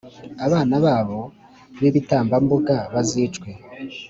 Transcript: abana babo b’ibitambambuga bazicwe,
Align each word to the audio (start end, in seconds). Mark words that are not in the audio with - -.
abana 0.45 0.75
babo 0.85 1.19
b’ibitambambuga 1.79 2.75
bazicwe, 2.93 3.49